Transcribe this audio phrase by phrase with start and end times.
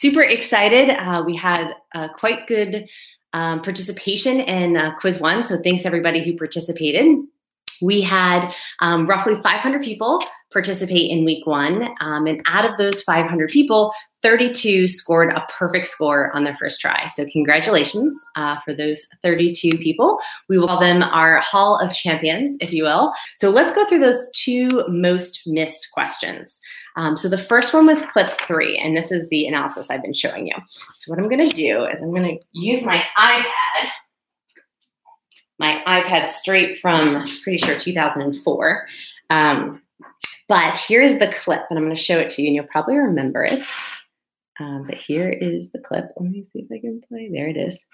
[0.00, 0.90] super excited.
[0.90, 2.88] Uh, we had uh, quite good
[3.32, 5.44] um, participation in uh, quiz one.
[5.44, 7.18] So thanks everybody who participated.
[7.80, 10.22] We had um, roughly 500 people
[10.52, 11.88] participate in week one.
[12.00, 13.92] Um, and out of those 500 people,
[14.22, 17.06] 32 scored a perfect score on their first try.
[17.06, 20.18] So, congratulations uh, for those 32 people.
[20.48, 23.12] We will call them our Hall of Champions, if you will.
[23.36, 26.60] So, let's go through those two most missed questions.
[26.96, 30.14] Um, so, the first one was clip three, and this is the analysis I've been
[30.14, 30.56] showing you.
[30.96, 33.90] So, what I'm going to do is I'm going to use my iPad
[35.58, 38.86] my iPad straight from pretty sure 2004.
[39.30, 39.82] Um,
[40.48, 42.96] but here's the clip, and I'm going to show it to you, and you'll probably
[42.96, 43.66] remember it.
[44.60, 46.06] Um, but here is the clip.
[46.16, 47.30] Let me see if I can play.
[47.32, 47.84] There it is.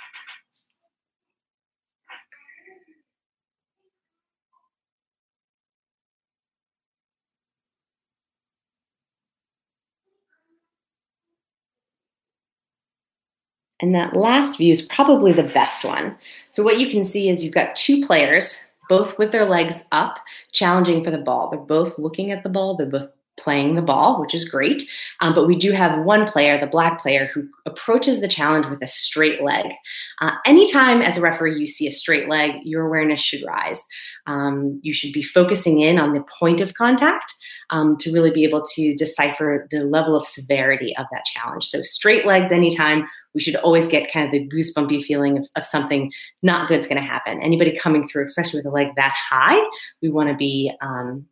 [13.80, 16.16] And that last view is probably the best one.
[16.48, 18.56] So what you can see is you've got two players,
[18.88, 20.18] both with their legs up,
[20.52, 21.50] challenging for the ball.
[21.50, 22.76] They're both looking at the ball.
[22.76, 24.82] They're both playing the ball, which is great.
[25.20, 28.82] Um, but we do have one player, the black player, who approaches the challenge with
[28.82, 29.72] a straight leg.
[30.20, 33.80] Uh, anytime as a referee you see a straight leg, your awareness should rise.
[34.26, 37.34] Um, you should be focusing in on the point of contact
[37.70, 41.64] um, to really be able to decipher the level of severity of that challenge.
[41.64, 45.64] So straight legs anytime, we should always get kind of the goosebumpy feeling of, of
[45.64, 47.42] something not good's going to happen.
[47.42, 49.60] Anybody coming through, especially with a leg that high,
[50.02, 51.26] we want to be um,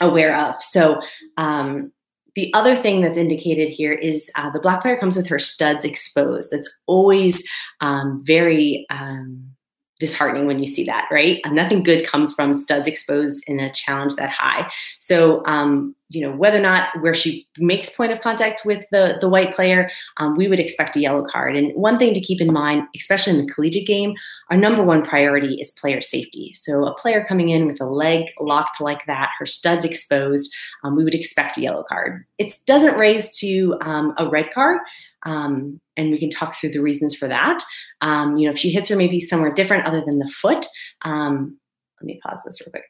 [0.00, 0.62] aware of.
[0.62, 1.00] So
[1.36, 1.92] um,
[2.34, 5.84] the other thing that's indicated here is uh, the black player comes with her studs
[5.84, 6.50] exposed.
[6.50, 7.42] That's always
[7.80, 9.56] um, very um,
[9.98, 11.40] disheartening when you see that, right?
[11.50, 14.70] nothing good comes from studs exposed in a challenge that high.
[14.98, 19.18] So, um, you know, whether or not where she makes point of contact with the
[19.20, 21.56] the white player, um, we would expect a yellow card.
[21.56, 24.14] And one thing to keep in mind, especially in the collegiate game,
[24.50, 26.52] our number one priority is player safety.
[26.54, 30.94] So, a player coming in with a leg locked like that, her studs exposed, um,
[30.94, 32.24] we would expect a yellow card.
[32.38, 34.78] It doesn't raise to um, a red card.
[35.24, 37.64] Um, and we can talk through the reasons for that.
[38.00, 40.66] Um, you know, if she hits her maybe somewhere different other than the foot,
[41.02, 41.58] um,
[42.00, 42.84] let me pause this real quick.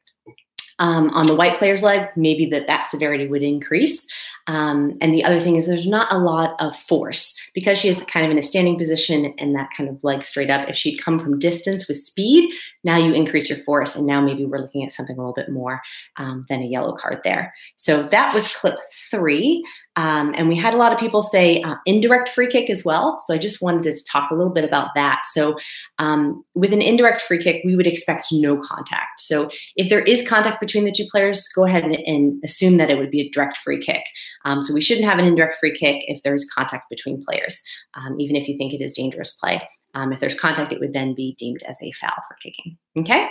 [0.78, 4.06] Um, on the white player's leg, maybe that that severity would increase.
[4.46, 8.02] Um, and the other thing is there's not a lot of force because she is
[8.02, 10.68] kind of in a standing position and that kind of leg straight up.
[10.68, 12.52] If she'd come from distance with speed,
[12.84, 15.48] now you increase your force, and now maybe we're looking at something a little bit
[15.48, 15.80] more
[16.18, 17.54] um, than a yellow card there.
[17.76, 18.78] So that was clip
[19.10, 19.64] three.
[19.96, 23.18] Um, and we had a lot of people say uh, indirect free kick as well.
[23.20, 25.22] So I just wanted to talk a little bit about that.
[25.24, 25.56] So
[25.98, 29.20] um, with an indirect free kick, we would expect no contact.
[29.20, 32.90] So if there is contact between the two players, go ahead and, and assume that
[32.90, 34.04] it would be a direct free kick.
[34.44, 37.62] Um, so we shouldn't have an indirect free kick if there's contact between players,
[37.94, 39.66] um, even if you think it is dangerous play.
[39.94, 42.76] Um, if there's contact, it would then be deemed as a foul for kicking.
[42.98, 43.28] Okay,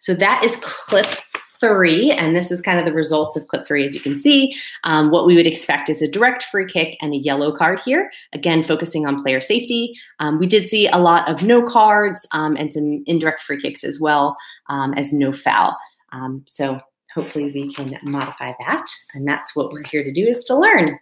[0.00, 1.06] so that is clip
[1.60, 3.86] three, and this is kind of the results of clip three.
[3.86, 4.54] As you can see,
[4.84, 8.10] um, what we would expect is a direct free kick and a yellow card here.
[8.32, 9.94] Again, focusing on player safety.
[10.20, 13.84] Um, we did see a lot of no cards um, and some indirect free kicks
[13.84, 14.36] as well
[14.68, 15.76] um, as no foul.
[16.12, 16.80] Um, so
[17.14, 20.98] hopefully we can modify that, and that's what we're here to do is to learn.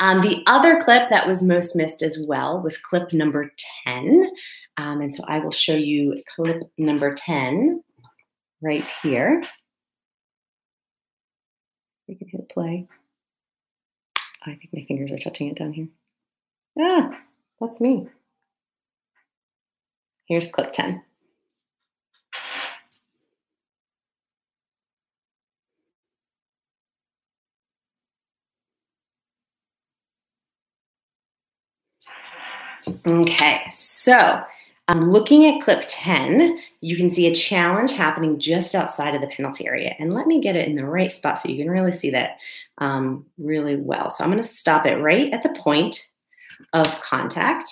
[0.00, 3.50] Um, the other clip that was most missed as well was clip number
[3.84, 4.30] 10.
[4.76, 7.82] Um, and so I will show you clip number 10
[8.60, 9.42] right here.
[12.06, 12.86] You can hit play.
[14.42, 15.88] I think my fingers are touching it down here.
[16.78, 17.20] Ah,
[17.60, 18.08] that's me.
[20.26, 21.02] Here's clip 10.
[33.06, 34.42] Okay, so
[34.88, 39.26] um, looking at clip 10, you can see a challenge happening just outside of the
[39.26, 39.94] penalty area.
[39.98, 42.38] And let me get it in the right spot so you can really see that
[42.78, 44.08] um, really well.
[44.08, 46.08] So I'm going to stop it right at the point
[46.72, 47.68] of contact.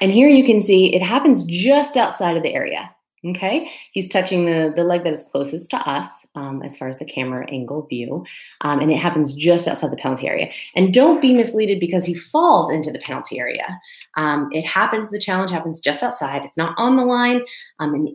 [0.00, 2.90] And here you can see it happens just outside of the area.
[3.26, 6.06] Okay, he's touching the, the leg that is closest to us
[6.36, 8.24] um, as far as the camera angle view,
[8.60, 10.48] um, and it happens just outside the penalty area.
[10.76, 13.80] And don't be misleaded because he falls into the penalty area.
[14.16, 16.44] Um, it happens, the challenge happens just outside.
[16.44, 17.40] It's not on the line,
[17.80, 18.08] um, and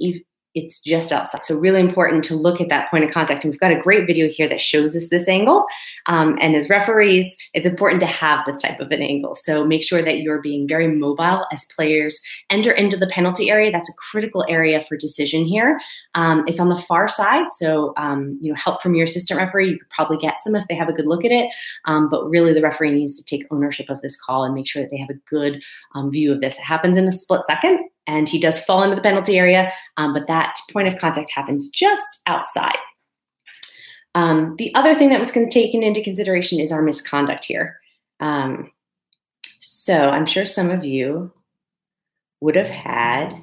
[0.55, 1.44] it's just outside.
[1.44, 3.44] So really important to look at that point of contact.
[3.44, 5.65] And we've got a great video here that shows us this angle.
[6.05, 9.35] Um, and as referees, it's important to have this type of an angle.
[9.35, 13.71] So make sure that you're being very mobile as players enter into the penalty area.
[13.71, 15.79] That's a critical area for decision here.
[16.15, 17.51] Um, it's on the far side.
[17.51, 19.71] So, um, you know, help from your assistant referee.
[19.71, 21.49] You could probably get some if they have a good look at it.
[21.85, 24.81] Um, but really the referee needs to take ownership of this call and make sure
[24.83, 25.61] that they have a good
[25.95, 26.57] um, view of this.
[26.57, 30.13] It happens in a split second and he does fall into the penalty area, um,
[30.13, 32.77] but that point of contact happens just outside.
[34.15, 37.79] Um, the other thing that was taken into consideration is our misconduct here.
[38.19, 38.71] Um,
[39.59, 41.31] so I'm sure some of you
[42.41, 43.41] would have had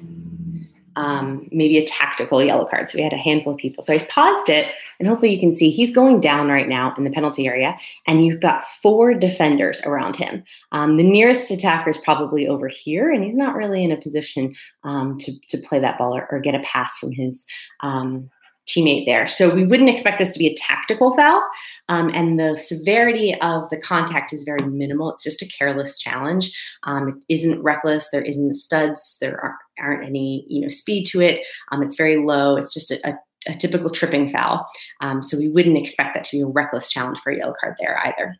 [0.95, 2.89] um, maybe a tactical yellow card.
[2.89, 3.83] So we had a handful of people.
[3.83, 7.03] So I paused it, and hopefully you can see he's going down right now in
[7.03, 7.77] the penalty area,
[8.07, 10.43] and you've got four defenders around him.
[10.71, 14.53] Um, the nearest attacker is probably over here, and he's not really in a position
[14.83, 17.45] um, to, to play that ball or, or, get a pass from his
[17.81, 18.29] um,
[18.67, 19.27] teammate there.
[19.27, 21.43] So we wouldn't expect this to be a tactical foul.
[21.89, 25.11] Um, and the severity of the contact is very minimal.
[25.11, 26.55] It's just a careless challenge.
[26.83, 28.09] Um, it isn't reckless.
[28.11, 29.17] There isn't studs.
[29.19, 31.45] There aren't, aren't any you know speed to it.
[31.71, 32.55] Um, it's very low.
[32.55, 33.13] It's just a, a,
[33.47, 34.65] a typical tripping foul.
[35.01, 37.75] Um, so we wouldn't expect that to be a reckless challenge for a yellow card
[37.79, 38.35] there either.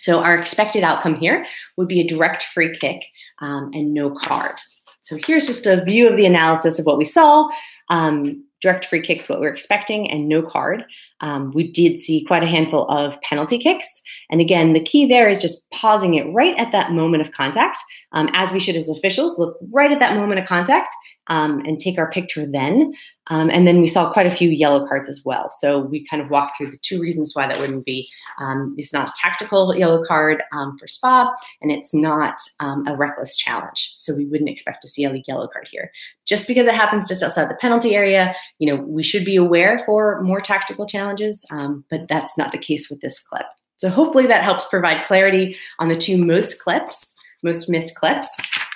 [0.00, 1.44] So our expected outcome here
[1.76, 3.02] would be a direct free kick
[3.40, 4.54] um, and no card.
[5.00, 7.48] So here's just a view of the analysis of what we saw.
[7.90, 10.84] Um, direct free kicks what we are expecting and no card.
[11.20, 14.02] Um, we did see quite a handful of penalty kicks.
[14.30, 17.78] And again, the key there is just pausing it right at that moment of contact,
[18.12, 20.88] um, as we should as officials, look right at that moment of contact
[21.28, 22.92] um, and take our picture then.
[23.28, 25.50] Um, and then we saw quite a few yellow cards as well.
[25.58, 28.08] So we kind of walked through the two reasons why that wouldn't be.
[28.40, 33.36] Um, it's not a tactical yellow card um, for Spa, and it's not a reckless
[33.36, 33.94] challenge.
[33.96, 35.90] So we wouldn't expect to see a yellow card here.
[36.24, 39.80] Just because it happens just outside the penalty area, you know, we should be aware
[39.84, 41.05] for more tactical challenges,
[41.50, 43.46] um, but that's not the case with this clip.
[43.76, 47.04] So hopefully that helps provide clarity on the two most clips,
[47.42, 48.28] most missed clips.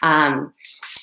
[0.03, 0.53] Um,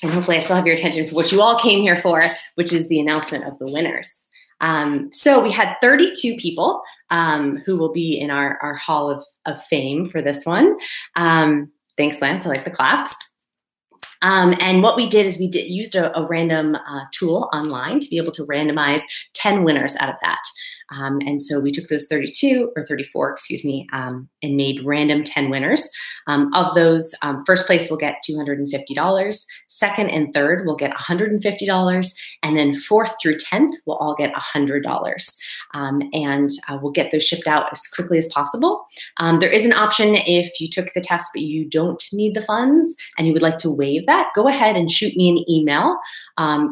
[0.02, 2.72] and hopefully I still have your attention for what you all came here for, which
[2.72, 4.26] is the announcement of the winners.
[4.60, 9.24] Um, so we had 32 people um, who will be in our, our Hall of,
[9.46, 10.76] of Fame for this one.
[11.16, 12.46] Um, thanks, Lance.
[12.46, 13.14] I like the claps.
[14.22, 18.00] Um, and what we did is we did, used a, a random uh, tool online
[18.00, 19.02] to be able to randomize
[19.34, 20.40] 10 winners out of that.
[20.90, 25.22] Um, and so we took those 32 or 34, excuse me, um, and made random
[25.22, 25.88] 10 winners.
[26.26, 29.46] Um, of those, um, first place will get $250.
[29.68, 32.14] Second and third will get $150.
[32.42, 35.38] And then fourth through 10th will all get $100.
[35.74, 38.84] Um, and uh, we'll get those shipped out as quickly as possible.
[39.18, 42.42] Um, there is an option if you took the test but you don't need the
[42.42, 45.98] funds and you would like to waive that, go ahead and shoot me an email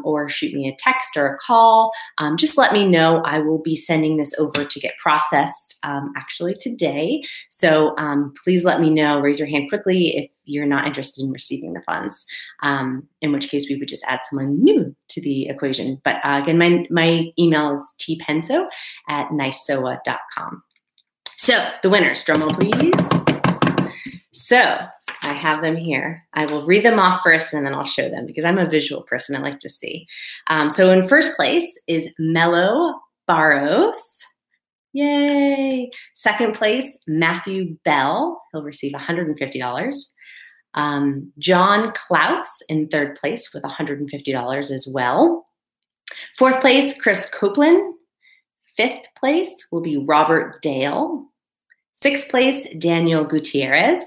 [0.03, 1.91] or shoot me a text or a call.
[2.35, 3.21] just let me know.
[3.25, 7.21] I will be sending sending this over to get processed um, actually today.
[7.49, 11.31] So um, please let me know, raise your hand quickly if you're not interested in
[11.31, 12.25] receiving the funds,
[12.63, 16.01] um, in which case we would just add someone new to the equation.
[16.03, 18.67] But uh, again, my, my email is tpenso
[19.09, 20.63] at nisoa.com.
[21.37, 23.27] So the winners, drumroll please.
[24.31, 24.77] So
[25.23, 26.19] I have them here.
[26.33, 29.01] I will read them off first and then I'll show them because I'm a visual
[29.01, 29.35] person.
[29.35, 30.05] I like to see.
[30.47, 32.93] Um, so in first place is Mello
[33.27, 33.97] Barros.
[34.93, 35.89] Yay.
[36.15, 38.41] Second place, Matthew Bell.
[38.51, 40.05] He'll receive $150.
[40.73, 45.47] Um, John Klaus in third place with $150 as well.
[46.37, 47.95] Fourth place, Chris Copeland.
[48.75, 51.25] Fifth place will be Robert Dale.
[52.01, 54.03] Sixth place, Daniel Gutierrez.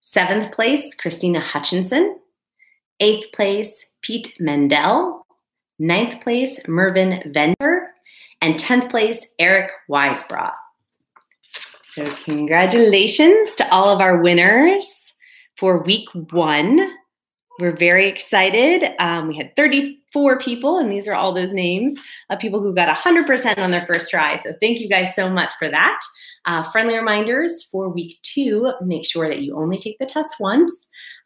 [0.00, 2.18] Seventh place, Christina Hutchinson.
[3.00, 5.26] Eighth place, Pete Mendel.
[5.78, 7.87] Ninth place, Mervyn Venter
[8.40, 10.52] and 10th place, Eric Weisbrot.
[11.94, 15.14] So, congratulations to all of our winners
[15.56, 16.94] for week one.
[17.58, 18.94] We're very excited.
[19.00, 19.56] Um, we had
[20.12, 21.98] 34 people, and these are all those names
[22.30, 24.36] of people who got 100% on their first try.
[24.36, 26.00] So, thank you guys so much for that.
[26.44, 30.72] Uh, friendly reminders for week two make sure that you only take the test once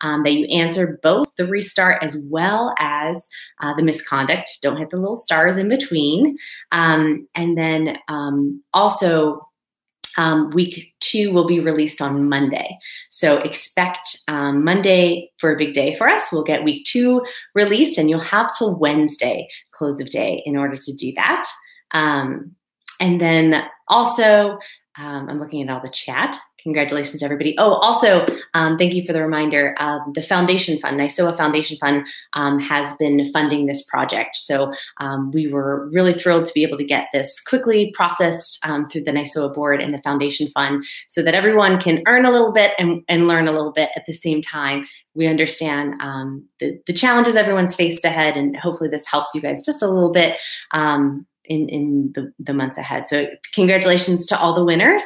[0.02, 3.28] um, that you answer both the restart as well as
[3.60, 4.58] uh, the misconduct.
[4.62, 6.36] Don't hit the little stars in between.
[6.72, 9.40] Um, and then um, also,
[10.18, 12.78] um, week two will be released on Monday.
[13.10, 16.30] So expect um, Monday for a big day for us.
[16.32, 20.76] We'll get week two released, and you'll have till Wednesday, close of day, in order
[20.76, 21.46] to do that.
[21.92, 22.54] Um,
[23.00, 24.58] and then also,
[24.98, 26.36] um, I'm looking at all the chat.
[26.62, 27.56] Congratulations, everybody.
[27.58, 29.74] Oh, also, um, thank you for the reminder.
[29.80, 34.36] Um, the Foundation Fund, nisoa Foundation Fund, um, has been funding this project.
[34.36, 38.88] So um, we were really thrilled to be able to get this quickly processed um,
[38.88, 42.52] through the nisoa board and the Foundation Fund so that everyone can earn a little
[42.52, 44.86] bit and, and learn a little bit at the same time.
[45.14, 49.64] We understand um, the, the challenges everyone's faced ahead, and hopefully, this helps you guys
[49.64, 50.36] just a little bit
[51.44, 53.06] in, in the, the months ahead.
[53.06, 55.02] So, congratulations to all the winners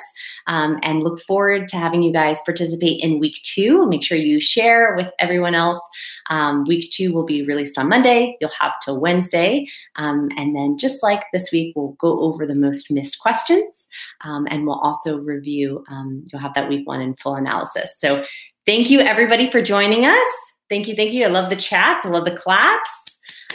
[0.46, 3.86] um, and look forward to having you guys participate in week two.
[3.86, 5.80] Make sure you share with everyone else.
[6.28, 8.34] Um, week two will be released on Monday.
[8.40, 9.66] You'll have till Wednesday.
[9.96, 13.88] Um, and then, just like this week, we'll go over the most missed questions
[14.22, 17.90] um, and we'll also review, um, you'll have that week one in full analysis.
[17.98, 18.24] So,
[18.66, 20.26] thank you everybody for joining us.
[20.68, 21.24] Thank you, thank you.
[21.24, 22.90] I love the chats, I love the claps.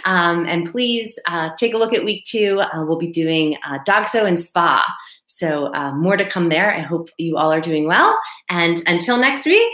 [0.06, 2.62] Um, and please uh, take a look at week two.
[2.62, 4.86] Uh, we'll be doing uh, Dogso and Spa.
[5.28, 6.74] So uh, more to come there.
[6.74, 8.18] I hope you all are doing well.
[8.50, 9.72] And until next week,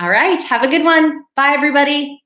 [0.00, 1.24] all right, have a good one.
[1.36, 2.23] Bye, everybody.